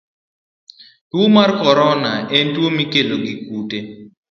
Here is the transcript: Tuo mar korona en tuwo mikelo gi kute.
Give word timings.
Tuo 1.09 1.25
mar 1.35 1.49
korona 1.61 2.11
en 2.37 2.45
tuwo 2.53 2.69
mikelo 2.79 3.15
gi 3.23 3.33
kute. 3.47 3.77